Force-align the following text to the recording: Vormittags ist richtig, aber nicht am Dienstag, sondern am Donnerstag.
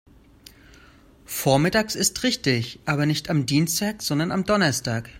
Vormittags 1.25 1.93
ist 1.93 2.23
richtig, 2.23 2.79
aber 2.85 3.05
nicht 3.05 3.29
am 3.29 3.45
Dienstag, 3.45 4.01
sondern 4.01 4.31
am 4.31 4.45
Donnerstag. 4.45 5.09